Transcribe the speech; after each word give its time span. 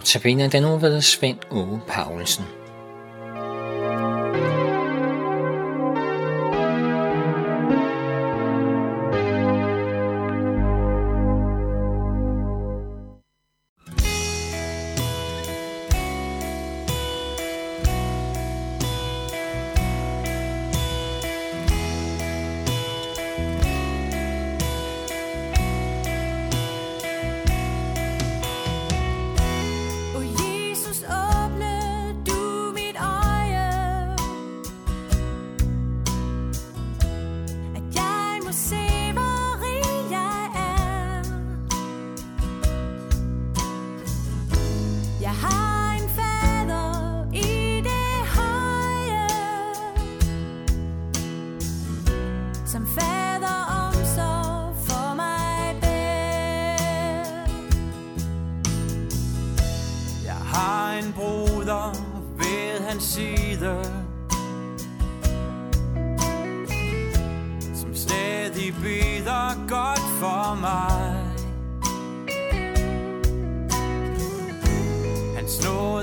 Notabene 0.00 0.48
den 0.48 0.62
nu 0.62 0.78
ved 0.78 1.00
Svend 1.00 1.38
Åge 1.50 1.80
Paulsen. 1.88 2.59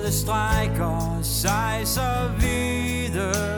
Hans 0.07 0.25
nåde 0.25 1.25
strækker 1.25 2.39
videre. 2.39 3.56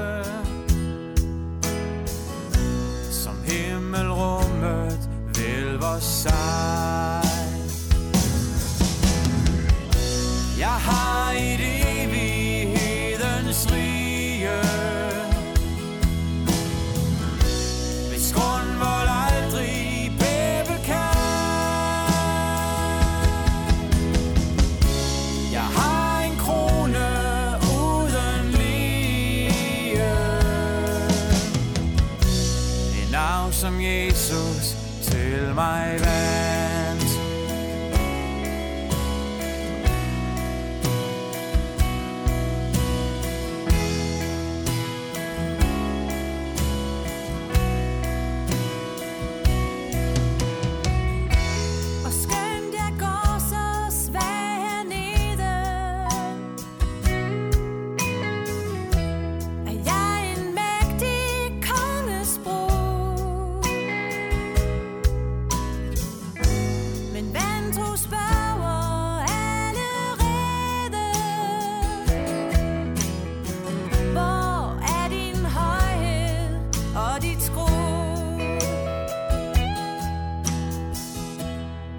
Og 77.39 77.45
Gud 77.45 77.47
skro? 77.47 77.65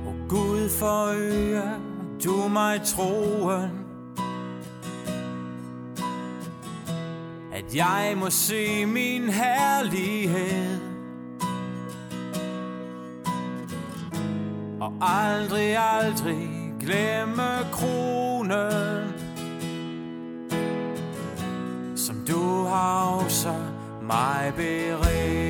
O 0.07 0.13
Gud 0.29 0.69
du 2.25 2.49
mig 2.49 2.81
troen. 2.85 3.71
At 7.53 7.77
jeg 7.77 8.15
må 8.17 8.31
se 8.31 8.87
min 8.87 9.29
herlighed. 9.29 10.81
Og 14.81 14.93
aldrig, 15.01 15.77
aldrig 15.77 16.49
glemme 16.81 17.49
kronen 17.73 19.13
Som 21.97 22.17
du 22.29 22.65
har 22.65 23.21
også 23.25 23.70
mig 24.11 24.55
beredt 24.55 25.50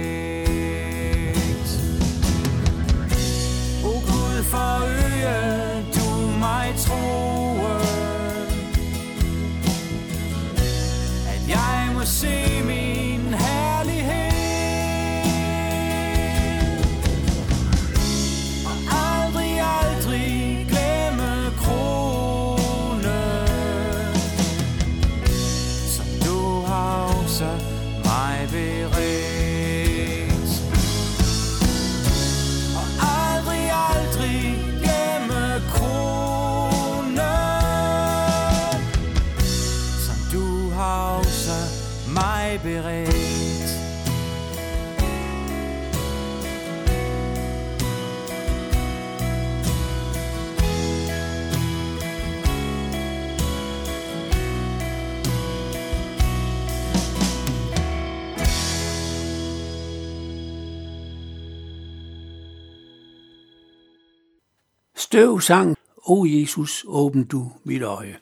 Støv 65.11 65.41
sang, 65.41 65.77
O 65.97 66.25
Jesus, 66.25 66.85
åbn 66.89 67.25
du 67.25 67.53
mit 67.65 67.83
øje. 67.83 68.19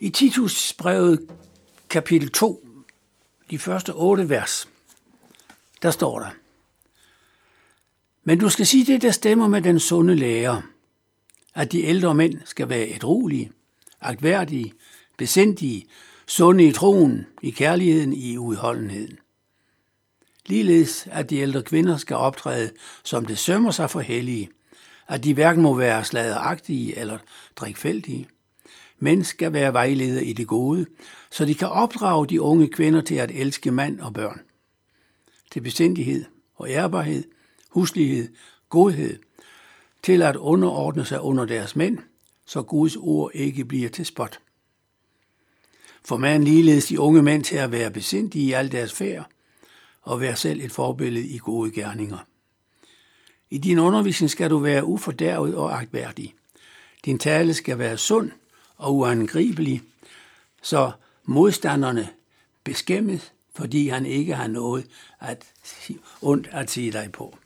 I 0.00 0.10
Titus 0.10 0.72
brevet 0.72 1.30
kapitel 1.90 2.30
2, 2.30 2.66
de 3.50 3.58
første 3.58 3.90
otte 3.94 4.28
vers, 4.28 4.68
der 5.82 5.90
står 5.90 6.18
der, 6.18 6.30
Men 8.24 8.38
du 8.38 8.48
skal 8.48 8.66
sige 8.66 8.84
det, 8.92 9.02
der 9.02 9.10
stemmer 9.10 9.48
med 9.48 9.62
den 9.62 9.80
sunde 9.80 10.14
lære, 10.14 10.62
at 11.54 11.72
de 11.72 11.82
ældre 11.82 12.14
mænd 12.14 12.40
skal 12.44 12.68
være 12.68 12.88
ædruelige, 12.88 13.52
agtværdige, 14.00 14.72
besindige, 15.16 15.86
sunde 16.26 16.64
i 16.64 16.72
troen, 16.72 17.26
i 17.42 17.50
kærligheden, 17.50 18.12
i 18.12 18.38
udholdenheden. 18.38 19.18
Ligeledes, 20.46 21.08
at 21.10 21.30
de 21.30 21.36
ældre 21.36 21.62
kvinder 21.62 21.96
skal 21.96 22.16
optræde, 22.16 22.70
som 23.04 23.26
det 23.26 23.38
sømmer 23.38 23.70
sig 23.70 23.90
for 23.90 24.00
hellige, 24.00 24.48
at 25.08 25.24
de 25.24 25.34
hverken 25.34 25.62
må 25.62 25.74
være 25.74 26.04
sladeragtige 26.04 26.98
eller 26.98 27.18
drikfældige, 27.56 28.28
men 28.98 29.24
skal 29.24 29.52
være 29.52 29.72
vejleder 29.72 30.20
i 30.20 30.32
det 30.32 30.46
gode, 30.46 30.86
så 31.30 31.44
de 31.44 31.54
kan 31.54 31.68
opdrage 31.68 32.26
de 32.26 32.40
unge 32.40 32.68
kvinder 32.68 33.00
til 33.00 33.14
at 33.14 33.30
elske 33.30 33.70
mand 33.70 34.00
og 34.00 34.14
børn. 34.14 34.40
Til 35.50 35.60
besindighed 35.60 36.24
og 36.54 36.70
ærbarhed, 36.70 37.24
huslighed, 37.68 38.28
godhed, 38.68 39.18
til 40.02 40.22
at 40.22 40.36
underordne 40.36 41.04
sig 41.04 41.20
under 41.20 41.44
deres 41.44 41.76
mænd, 41.76 41.98
så 42.46 42.62
Guds 42.62 42.96
ord 42.96 43.30
ikke 43.34 43.64
bliver 43.64 43.88
til 43.88 44.06
spot. 44.06 44.38
For 46.04 46.16
man 46.16 46.44
ligeledes 46.44 46.86
de 46.86 47.00
unge 47.00 47.22
mænd 47.22 47.44
til 47.44 47.56
at 47.56 47.72
være 47.72 47.90
besindige 47.90 48.44
i 48.44 48.52
al 48.52 48.72
deres 48.72 48.92
færd, 48.92 49.30
og 50.02 50.20
vær 50.20 50.34
selv 50.34 50.60
et 50.60 50.72
forbillede 50.72 51.26
i 51.26 51.38
gode 51.38 51.70
gerninger. 51.70 52.18
I 53.50 53.58
din 53.58 53.78
undervisning 53.78 54.30
skal 54.30 54.50
du 54.50 54.58
være 54.58 54.84
ufordærvet 54.84 55.54
og 55.54 55.80
agtværdig. 55.80 56.34
Din 57.04 57.18
tale 57.18 57.54
skal 57.54 57.78
være 57.78 57.98
sund 57.98 58.30
og 58.76 58.96
uangribelig, 58.96 59.82
så 60.62 60.92
modstanderne 61.24 62.08
beskæmmes, 62.64 63.32
fordi 63.56 63.88
han 63.88 64.06
ikke 64.06 64.34
har 64.34 64.46
noget 64.46 64.86
at, 65.20 65.52
ondt 66.22 66.48
at 66.52 66.70
sige 66.70 66.92
dig 66.92 67.12
på. 67.12 67.38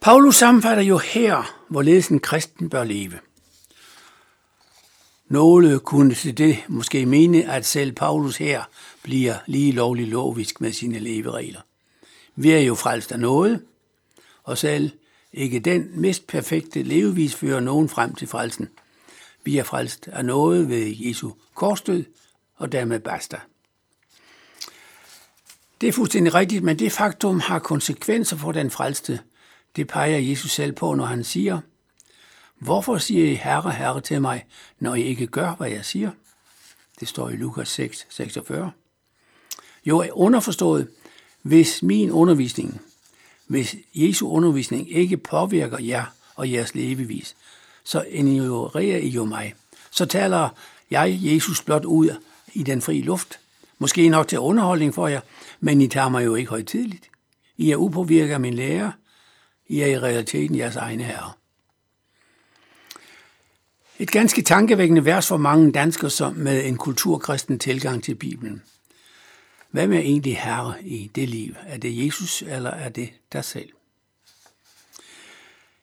Paulus 0.00 0.36
sammenfatter 0.36 0.82
jo 0.82 0.98
her, 0.98 1.56
hvorledes 1.68 2.08
en 2.08 2.20
kristen 2.20 2.70
bør 2.70 2.84
leve. 2.84 3.18
Nogle 5.28 5.78
kunne 5.78 6.14
til 6.14 6.38
det 6.38 6.58
måske 6.68 7.06
mene, 7.06 7.50
at 7.52 7.66
selv 7.66 7.92
Paulus 7.92 8.36
her 8.36 8.62
bliver 9.02 9.34
lige 9.46 9.72
lovlig 9.72 10.08
lovisk 10.08 10.60
med 10.60 10.72
sine 10.72 10.98
leveregler. 10.98 11.60
Vi 12.36 12.50
er 12.50 12.58
jo 12.58 12.74
frelst 12.74 13.12
af 13.12 13.20
noget, 13.20 13.62
og 14.44 14.58
selv 14.58 14.90
ikke 15.32 15.58
den 15.58 16.00
mest 16.00 16.26
perfekte 16.26 16.82
levevis 16.82 17.34
fører 17.34 17.60
nogen 17.60 17.88
frem 17.88 18.14
til 18.14 18.28
frelsen. 18.28 18.68
Vi 19.44 19.58
er 19.58 19.64
frelst 19.64 20.08
af 20.08 20.24
noget 20.24 20.68
ved 20.68 20.94
Jesu 20.98 21.30
korsdød, 21.54 22.04
og 22.56 22.72
dermed 22.72 23.00
basta. 23.00 23.36
Det 25.80 25.88
er 25.88 25.92
fuldstændig 25.92 26.34
rigtigt, 26.34 26.64
men 26.64 26.78
det 26.78 26.92
faktum 26.92 27.40
har 27.40 27.58
konsekvenser 27.58 28.36
for 28.36 28.52
den 28.52 28.70
frelste. 28.70 29.20
Det 29.76 29.86
peger 29.86 30.18
Jesus 30.18 30.50
selv 30.50 30.72
på, 30.72 30.94
når 30.94 31.04
han 31.04 31.24
siger, 31.24 31.60
Hvorfor 32.58 32.98
siger 32.98 33.30
I 33.30 33.34
herre, 33.34 33.70
herre 33.70 34.00
til 34.00 34.20
mig, 34.20 34.44
når 34.78 34.94
I 34.94 35.02
ikke 35.02 35.26
gør, 35.26 35.54
hvad 35.54 35.70
jeg 35.70 35.84
siger? 35.84 36.10
Det 37.00 37.08
står 37.08 37.28
i 37.28 37.36
Lukas 37.36 37.68
6, 37.68 38.06
46. 38.10 38.70
Jo, 39.84 40.04
underforstået, 40.12 40.88
hvis 41.42 41.82
min 41.82 42.10
undervisning, 42.10 42.80
hvis 43.46 43.76
Jesu 43.94 44.28
undervisning 44.28 44.92
ikke 44.92 45.16
påvirker 45.16 45.78
jer 45.78 46.04
og 46.34 46.52
jeres 46.52 46.74
levevis, 46.74 47.36
så 47.84 48.04
ignorerer 48.08 48.98
I 48.98 49.08
jo 49.08 49.24
mig. 49.24 49.54
Så 49.90 50.06
taler 50.06 50.48
jeg 50.90 51.18
Jesus 51.20 51.62
blot 51.62 51.84
ud 51.84 52.10
i 52.52 52.62
den 52.62 52.82
frie 52.82 53.02
luft. 53.02 53.38
Måske 53.78 54.08
nok 54.08 54.28
til 54.28 54.38
underholdning 54.38 54.94
for 54.94 55.08
jer, 55.08 55.20
men 55.60 55.80
I 55.80 55.88
tager 55.88 56.08
mig 56.08 56.24
jo 56.24 56.34
ikke 56.34 56.50
højtidligt. 56.50 57.10
I 57.56 57.70
er 57.70 57.76
upåvirket 57.76 58.34
af 58.34 58.40
min 58.40 58.54
lærer. 58.54 58.90
I 59.68 59.80
er 59.80 59.86
i 59.86 59.98
realiteten 59.98 60.56
jeres 60.56 60.76
egne 60.76 61.02
herre. 61.02 61.32
Et 64.00 64.10
ganske 64.10 64.42
tankevækkende 64.42 65.04
vers 65.04 65.28
for 65.28 65.36
mange 65.36 65.72
danskere 65.72 66.10
som 66.10 66.34
med 66.34 66.64
en 66.64 66.76
kulturkristen 66.76 67.58
tilgang 67.58 68.04
til 68.04 68.14
Bibelen. 68.14 68.62
Hvem 69.70 69.92
er 69.92 69.98
egentlig 69.98 70.38
herre 70.38 70.74
i 70.84 71.10
det 71.14 71.28
liv? 71.28 71.54
Er 71.66 71.76
det 71.76 72.04
Jesus, 72.04 72.42
eller 72.42 72.70
er 72.70 72.88
det 72.88 73.10
dig 73.32 73.44
selv? 73.44 73.68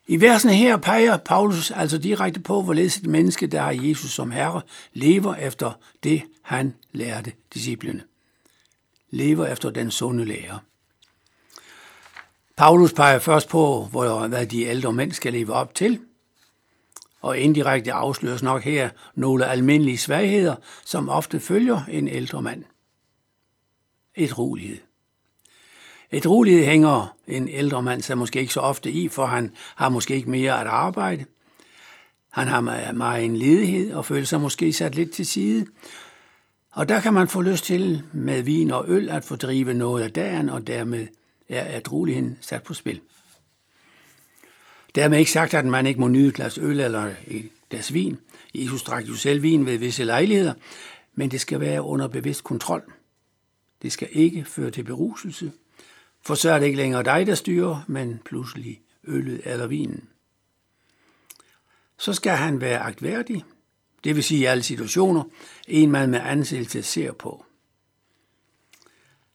I 0.06 0.20
versen 0.20 0.50
her 0.50 0.76
peger 0.76 1.16
Paulus 1.16 1.70
altså 1.70 1.98
direkte 1.98 2.40
på, 2.40 2.62
hvorledes 2.62 2.96
et 2.96 3.06
menneske, 3.06 3.46
der 3.46 3.62
har 3.62 3.70
Jesus 3.82 4.10
som 4.10 4.30
herre, 4.30 4.60
lever 4.92 5.34
efter 5.34 5.72
det, 6.02 6.22
han 6.42 6.74
lærte 6.92 7.32
disciplene. 7.54 8.02
Lever 9.10 9.46
efter 9.46 9.70
den 9.70 9.90
sunde 9.90 10.24
lære. 10.24 10.58
Paulus 12.56 12.92
peger 12.92 13.18
først 13.18 13.48
på, 13.48 13.84
hvad 14.28 14.46
de 14.46 14.62
ældre 14.62 14.92
mænd 14.92 15.12
skal 15.12 15.32
leve 15.32 15.52
op 15.52 15.74
til, 15.74 16.00
og 17.26 17.38
indirekte 17.38 17.92
afsløres 17.92 18.42
nok 18.42 18.62
her 18.62 18.90
nogle 19.14 19.46
almindelige 19.46 19.98
svagheder, 19.98 20.54
som 20.84 21.08
ofte 21.08 21.40
følger 21.40 21.80
en 21.88 22.08
ældre 22.08 22.42
mand. 22.42 22.64
Et 24.14 24.38
rolighed. 24.38 24.78
Et 26.10 26.26
rolighed 26.26 26.64
hænger 26.64 27.14
en 27.26 27.48
ældre 27.48 27.82
mand 27.82 28.02
sig 28.02 28.18
måske 28.18 28.40
ikke 28.40 28.52
så 28.52 28.60
ofte 28.60 28.90
i, 28.90 29.08
for 29.08 29.26
han 29.26 29.52
har 29.76 29.88
måske 29.88 30.14
ikke 30.14 30.30
mere 30.30 30.60
at 30.60 30.66
arbejde. 30.66 31.24
Han 32.32 32.48
har 32.48 32.92
meget 32.92 33.24
en 33.24 33.36
ledighed 33.36 33.92
og 33.92 34.04
føler 34.04 34.26
sig 34.26 34.40
måske 34.40 34.72
sat 34.72 34.94
lidt 34.94 35.12
til 35.12 35.26
side. 35.26 35.66
Og 36.72 36.88
der 36.88 37.00
kan 37.00 37.14
man 37.14 37.28
få 37.28 37.40
lyst 37.40 37.64
til 37.64 38.02
med 38.12 38.42
vin 38.42 38.70
og 38.70 38.84
øl 38.88 39.08
at 39.08 39.24
fordrive 39.24 39.74
noget 39.74 40.02
af 40.02 40.12
dagen, 40.12 40.48
og 40.48 40.66
dermed 40.66 41.06
er 41.48 41.62
at 41.62 41.92
roligheden 41.92 42.38
sat 42.40 42.62
på 42.62 42.74
spil. 42.74 43.00
Dermed 44.96 45.18
ikke 45.18 45.30
sagt, 45.30 45.54
at 45.54 45.66
man 45.66 45.86
ikke 45.86 46.00
må 46.00 46.08
nyde 46.08 46.28
et 46.28 46.34
glas 46.34 46.58
øl 46.58 46.80
eller 46.80 47.12
et 47.26 47.50
glas 47.70 47.94
vin. 47.94 48.18
Jesus 48.54 48.82
drak 48.82 49.08
jo 49.08 49.14
selv 49.14 49.42
vin 49.42 49.66
ved 49.66 49.78
visse 49.78 50.04
lejligheder, 50.04 50.54
men 51.14 51.30
det 51.30 51.40
skal 51.40 51.60
være 51.60 51.82
under 51.82 52.08
bevidst 52.08 52.44
kontrol. 52.44 52.92
Det 53.82 53.92
skal 53.92 54.08
ikke 54.12 54.44
føre 54.44 54.70
til 54.70 54.84
beruselse, 54.84 55.52
for 56.22 56.34
så 56.34 56.50
er 56.50 56.58
det 56.58 56.66
ikke 56.66 56.76
længere 56.76 57.02
dig, 57.04 57.26
der 57.26 57.34
styrer, 57.34 57.84
men 57.86 58.20
pludselig 58.24 58.80
øllet 59.04 59.40
eller 59.44 59.66
vinen. 59.66 60.08
Så 61.98 62.12
skal 62.12 62.32
han 62.32 62.60
være 62.60 62.78
agtværdig, 62.78 63.44
det 64.04 64.16
vil 64.16 64.24
sige 64.24 64.40
i 64.40 64.44
alle 64.44 64.62
situationer, 64.62 65.24
en 65.68 65.90
man 65.90 66.10
med 66.10 66.20
ansættelse 66.20 66.82
ser 66.82 67.12
på. 67.12 67.44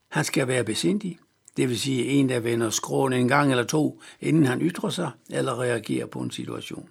Han 0.07 0.24
skal 0.24 0.48
være 0.48 0.64
besindig, 0.64 1.19
det 1.57 1.69
vil 1.69 1.80
sige 1.80 2.06
en, 2.06 2.30
der 2.30 2.39
vender 2.39 2.69
skråen 2.69 3.13
en 3.13 3.27
gang 3.27 3.51
eller 3.51 3.63
to, 3.63 4.01
inden 4.19 4.45
han 4.45 4.62
ytrer 4.62 4.89
sig 4.89 5.12
eller 5.30 5.62
reagerer 5.62 6.06
på 6.06 6.19
en 6.19 6.31
situation. 6.31 6.89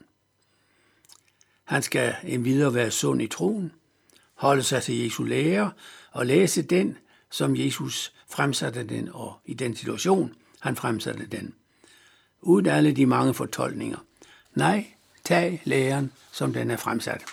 Han 1.65 1.83
skal 1.83 2.15
endvidere 2.25 2.75
være 2.75 2.91
sund 2.91 3.23
i 3.23 3.27
troen, 3.27 3.73
holde 4.35 4.63
sig 4.63 4.83
til 4.83 4.99
Jesu 4.99 5.25
lære 5.25 5.71
og 6.13 6.27
læse 6.27 6.63
den, 6.63 6.99
som 7.31 7.57
Jesus 7.57 8.13
fremsatte 8.31 8.85
den, 8.85 9.09
og 9.13 9.41
i 9.45 9.55
den 9.55 9.77
situation, 9.77 10.35
han 10.61 10.77
fremsatte 10.77 11.27
den. 11.27 11.55
Uden 12.41 12.67
alle 12.67 12.93
de 12.93 13.07
mange 13.07 13.35
fortolkninger. 13.35 13.99
Nej, 14.55 14.87
tag 15.25 15.63
læren, 15.65 16.13
som 16.33 16.53
den 16.53 16.71
er 16.71 16.77
fremsat. 16.77 17.25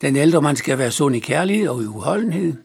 Den 0.00 0.16
ældre 0.16 0.42
man 0.42 0.56
skal 0.56 0.78
være 0.78 0.90
sund 0.90 1.16
i 1.16 1.18
kærlighed 1.18 1.68
og 1.68 1.82
i 1.82 1.86
uholdenhed, 1.86 2.56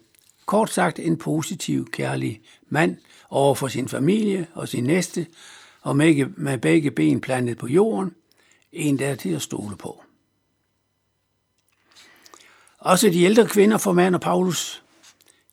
Kort 0.48 0.70
sagt 0.70 1.00
en 1.00 1.18
positiv, 1.18 1.92
kærlig 1.92 2.42
mand 2.70 2.98
over 3.30 3.56
for 3.56 3.68
sin 3.68 3.88
familie 3.88 4.48
og 4.54 4.68
sin 4.68 4.84
næste, 4.84 5.28
og 5.82 5.98
med 5.98 6.58
begge 6.58 6.92
ben 6.92 7.22
plantet 7.22 7.58
på 7.58 7.68
jorden, 7.68 8.16
en 8.72 9.00
der 9.00 9.08
er 9.08 9.16
til 9.16 9.30
at 9.30 9.42
stole 9.42 9.78
på. 9.78 10.04
Også 12.80 13.10
de 13.10 13.24
ældre 13.24 13.48
kvinder 13.48 13.78
formander 13.78 14.20
Paulus. 14.20 14.84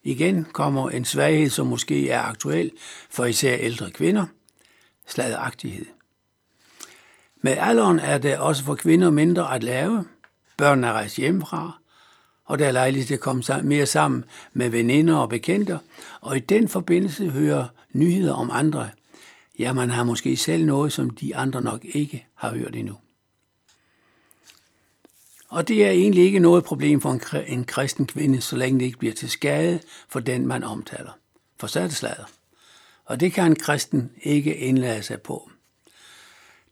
Igen 0.03 0.45
kommer 0.45 0.91
en 0.91 1.05
svaghed, 1.05 1.51
som 1.51 1.67
måske 1.67 2.11
er 2.11 2.21
aktuel 2.21 2.71
for 3.11 3.25
især 3.25 3.57
ældre 3.57 3.91
kvinder, 3.91 4.27
sladagtighed. 5.07 5.87
Med 7.37 7.57
alderen 7.59 7.99
er 7.99 8.19
det 8.19 8.39
også 8.39 8.65
for 8.65 8.75
kvinder 8.75 9.11
mindre 9.11 9.55
at 9.55 9.63
lave. 9.63 10.05
Børnene 10.57 10.87
er 10.87 10.93
rejst 10.93 11.17
hjemmefra, 11.17 11.79
og 12.45 12.59
der 12.59 12.67
er 12.67 12.73
lejlighed 12.73 13.07
til 13.07 13.15
at 13.15 13.21
komme 13.21 13.43
mere 13.63 13.87
sammen 13.87 14.25
med 14.53 14.69
veninder 14.69 15.17
og 15.17 15.29
bekendte, 15.29 15.79
og 16.21 16.37
i 16.37 16.41
den 16.41 16.69
forbindelse 16.69 17.31
hører 17.31 17.67
nyheder 17.93 18.35
om 18.35 18.51
andre. 18.53 18.91
Ja, 19.59 19.73
man 19.73 19.91
har 19.91 20.05
måske 20.05 20.37
selv 20.37 20.65
noget, 20.65 20.93
som 20.93 21.11
de 21.11 21.37
andre 21.37 21.63
nok 21.63 21.81
ikke 21.85 22.27
har 22.35 22.51
hørt 22.51 22.77
endnu. 22.77 22.97
Og 25.49 25.69
det 25.69 25.85
er 25.85 25.91
egentlig 25.91 26.25
ikke 26.25 26.39
noget 26.39 26.65
problem 26.65 27.01
for 27.01 27.43
en 27.47 27.65
kristen 27.65 28.07
kvinde, 28.07 28.41
så 28.41 28.57
længe 28.57 28.81
det 28.81 28.87
ikke 28.87 28.99
bliver 28.99 29.15
til 29.15 29.31
skade 29.31 29.81
for 30.09 30.21
den, 30.21 30.47
man 30.47 30.65
omtaler. 30.65 31.19
For 31.61 31.67
så 31.67 31.81
er 31.81 31.87
det 31.87 31.97
slader. 31.97 32.25
Og 33.05 33.21
det 33.21 33.33
kan 33.33 33.47
en 33.47 33.57
kristen 33.57 34.11
ikke 34.23 34.57
indlade 34.57 35.03
sig 35.03 35.23
på. 35.23 35.51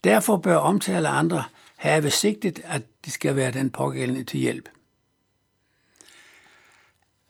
Derfor 0.03 0.37
bør 0.37 0.55
omtale 0.55 1.07
andre 1.07 1.43
have 1.75 2.09
sigtet, 2.09 2.61
at 2.63 2.81
de 3.05 3.11
skal 3.11 3.35
være 3.35 3.51
den 3.51 3.69
pågældende 3.69 4.23
til 4.23 4.39
hjælp. 4.39 4.69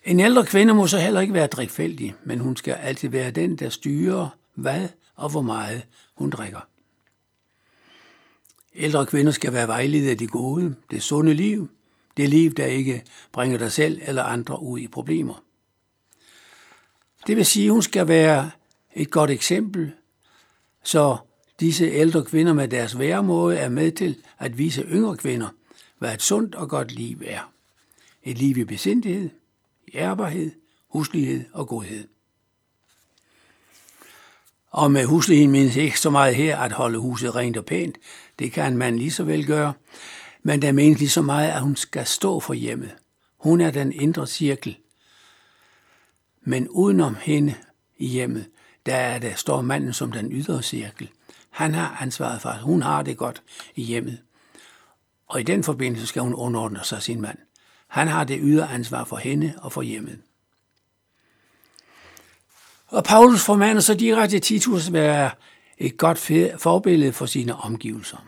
En 0.05 0.19
ældre 0.19 0.45
kvinde 0.45 0.74
må 0.74 0.88
så 0.88 0.98
heller 0.98 1.22
ikke 1.22 1.33
være 1.33 1.48
drikfældig, 1.48 2.15
men 2.24 2.39
hun 2.39 2.55
skal 2.55 2.74
altid 2.74 3.10
være 3.10 3.31
den, 3.31 3.55
der 3.55 3.69
styrer, 3.69 4.29
hvad 4.55 4.89
og 5.15 5.29
hvor 5.29 5.41
meget 5.41 5.83
hun 6.15 6.29
drikker. 6.29 6.67
Ældre 8.75 9.05
kvinder 9.05 9.31
skal 9.31 9.53
være 9.53 9.67
vejledet 9.67 10.10
af 10.10 10.17
det 10.17 10.31
gode, 10.31 10.75
det 10.91 11.03
sunde 11.03 11.33
liv, 11.33 11.69
det 12.17 12.29
liv, 12.29 12.51
der 12.53 12.65
ikke 12.65 13.03
bringer 13.31 13.57
dig 13.57 13.72
selv 13.72 14.01
eller 14.01 14.24
andre 14.24 14.62
ud 14.62 14.79
i 14.79 14.88
problemer. 14.88 15.43
Det 17.27 17.38
vil 17.38 17.45
sige, 17.45 17.65
at 17.65 17.72
hun 17.72 17.81
skal 17.81 18.07
være 18.07 18.51
et 18.93 19.12
godt 19.12 19.29
eksempel, 19.29 19.91
så 20.83 21.17
disse 21.60 21.86
ældre 21.86 22.25
kvinder 22.25 22.53
med 22.53 22.67
deres 22.67 23.00
væremåde 23.00 23.57
er 23.57 23.69
med 23.69 23.91
til 23.91 24.17
at 24.39 24.57
vise 24.57 24.81
yngre 24.81 25.17
kvinder, 25.17 25.48
hvad 26.00 26.13
et 26.13 26.22
sundt 26.22 26.55
og 26.55 26.69
godt 26.69 26.91
liv 26.91 27.22
er. 27.25 27.51
Et 28.24 28.38
liv 28.38 28.57
i 28.57 28.63
besindighed, 28.63 29.29
ærbarhed, 29.95 30.51
huslighed 30.89 31.45
og 31.53 31.67
godhed. 31.67 32.07
Og 34.71 34.91
med 34.91 35.05
husligheden 35.05 35.51
menes 35.51 35.75
ikke 35.75 35.99
så 35.99 36.09
meget 36.09 36.35
her 36.35 36.57
at 36.57 36.71
holde 36.71 36.99
huset 36.99 37.35
rent 37.35 37.57
og 37.57 37.65
pænt. 37.65 37.97
Det 38.39 38.51
kan 38.51 38.77
man 38.77 38.97
lige 38.97 39.11
så 39.11 39.23
vel 39.23 39.45
gøre. 39.45 39.73
Men 40.43 40.61
der 40.61 40.71
menes 40.71 40.99
lige 40.99 41.09
så 41.09 41.21
meget, 41.21 41.51
at 41.51 41.61
hun 41.61 41.75
skal 41.75 42.05
stå 42.05 42.39
for 42.39 42.53
hjemmet. 42.53 42.95
Hun 43.37 43.61
er 43.61 43.71
den 43.71 43.91
indre 43.91 44.27
cirkel. 44.27 44.77
Men 46.41 46.69
udenom 46.69 47.15
hende 47.21 47.55
i 47.97 48.07
hjemmet, 48.07 48.49
der, 48.85 48.95
er 48.95 49.19
der 49.19 49.35
står 49.35 49.61
manden 49.61 49.93
som 49.93 50.11
den 50.11 50.31
ydre 50.31 50.63
cirkel. 50.63 51.09
Han 51.49 51.73
har 51.73 51.97
ansvaret 52.01 52.41
for, 52.41 52.49
at 52.49 52.61
hun 52.61 52.81
har 52.81 53.03
det 53.03 53.17
godt 53.17 53.43
i 53.75 53.83
hjemmet. 53.83 54.21
Og 55.27 55.39
i 55.39 55.43
den 55.43 55.63
forbindelse 55.63 56.07
skal 56.07 56.21
hun 56.21 56.33
underordne 56.33 56.79
sig 56.83 57.01
sin 57.01 57.21
mand. 57.21 57.37
Han 57.93 58.07
har 58.07 58.23
det 58.23 58.39
ydre 58.41 58.69
ansvar 58.69 59.03
for 59.03 59.17
hende 59.17 59.53
og 59.57 59.71
for 59.71 59.81
hjemmet. 59.81 60.19
Og 62.88 63.03
Paulus 63.03 63.45
formander 63.45 63.81
så 63.81 63.93
direkte 63.93 64.39
Titus 64.39 64.88
at 64.88 64.93
være 64.93 65.31
et 65.77 65.97
godt 65.97 66.17
forbillede 66.62 67.13
for 67.13 67.25
sine 67.25 67.55
omgivelser. 67.55 68.25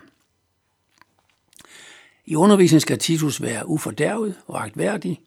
I 2.25 2.35
undervisningen 2.35 2.81
skal 2.81 2.99
Titus 2.99 3.41
være 3.41 3.67
ufordærvet 3.67 4.35
og 4.47 4.63
agtværdig. 4.63 5.21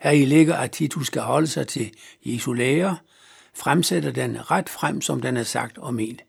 Her 0.00 0.10
i 0.10 0.24
ligger, 0.24 0.56
at 0.56 0.70
Titus 0.70 1.06
skal 1.06 1.22
holde 1.22 1.46
sig 1.46 1.66
til 1.66 1.92
Jesu 2.24 2.52
lære, 2.52 2.96
fremsætter 3.54 4.10
den 4.10 4.50
ret 4.50 4.68
frem, 4.68 5.00
som 5.00 5.20
den 5.20 5.36
er 5.36 5.42
sagt 5.42 5.78
og 5.78 5.94
ment, 5.94 6.22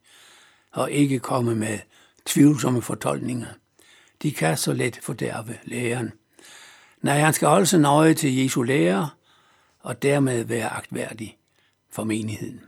og 0.71 0.91
ikke 0.91 1.19
komme 1.19 1.55
med 1.55 1.79
tvivlsomme 2.25 2.81
fortolkninger. 2.81 3.47
De 4.21 4.31
kan 4.31 4.57
så 4.57 4.73
let 4.73 4.99
fordærve 5.01 5.57
læren. 5.63 6.11
Nej, 7.01 7.19
han 7.19 7.33
skal 7.33 7.47
holde 7.47 7.65
sig 7.65 7.79
nøje 7.79 8.13
til 8.13 8.35
Jesu 8.35 8.61
lære, 8.61 9.09
og 9.79 10.01
dermed 10.01 10.43
være 10.43 10.69
agtværdig 10.69 11.37
for 11.89 12.03
menigheden. 12.03 12.61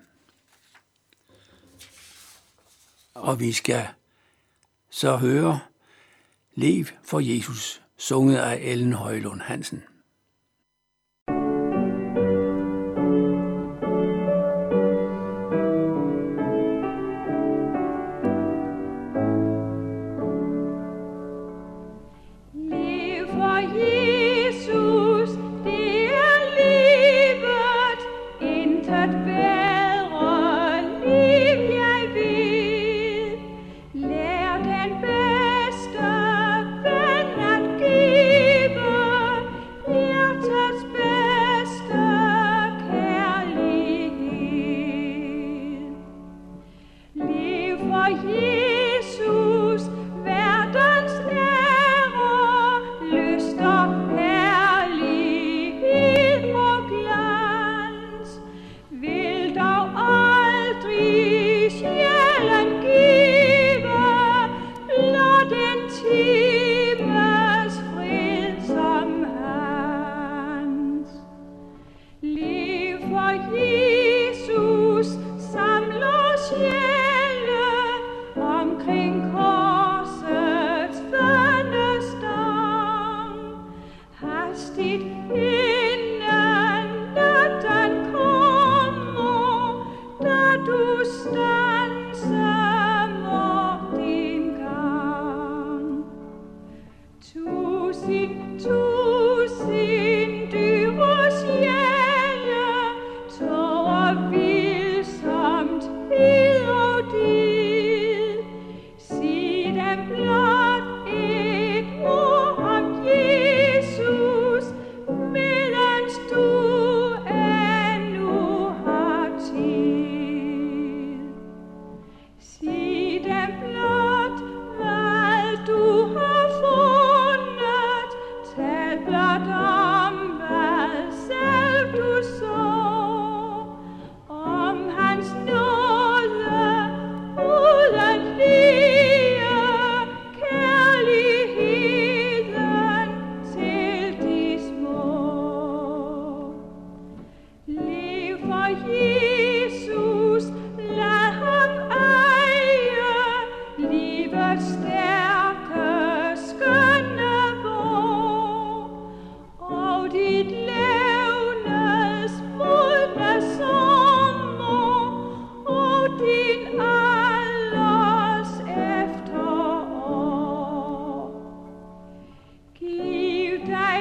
Og 3.14 3.40
vi 3.40 3.52
skal 3.52 3.88
så 4.90 5.18
høre 5.18 5.60
Lev 6.56 6.86
for 7.04 7.20
Jesus, 7.20 7.82
sunget 7.98 8.38
af 8.38 8.60
Ellen 8.62 8.94
Højlund 8.94 9.42
Hansen. 9.42 9.84